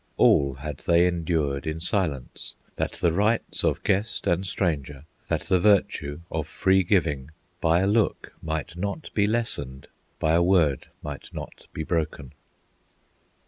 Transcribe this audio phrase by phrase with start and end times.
[0.17, 5.59] All had they endured in silence, That the rights of guest and stranger, That the
[5.59, 9.85] virtue of free giving, By a look might not be lessened,
[10.17, 12.33] By a word might not be broken.